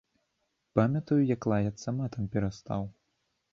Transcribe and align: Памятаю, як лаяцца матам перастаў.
Памятаю, 0.79 1.19
як 1.35 1.47
лаяцца 1.53 1.95
матам 2.01 2.33
перастаў. 2.37 2.81